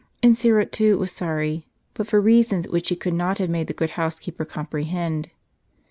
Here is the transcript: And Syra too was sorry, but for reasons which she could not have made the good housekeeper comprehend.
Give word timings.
And 0.23 0.35
Syra 0.35 0.65
too 0.65 0.97
was 0.97 1.11
sorry, 1.11 1.67
but 1.93 2.07
for 2.07 2.19
reasons 2.19 2.67
which 2.67 2.87
she 2.87 2.95
could 2.95 3.13
not 3.13 3.37
have 3.37 3.51
made 3.51 3.67
the 3.67 3.73
good 3.73 3.91
housekeeper 3.91 4.45
comprehend. 4.45 5.29